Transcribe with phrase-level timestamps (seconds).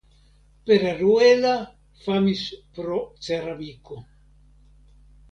[0.69, 1.51] Pereruela
[2.05, 2.41] famis
[2.77, 3.99] pro ceramiko.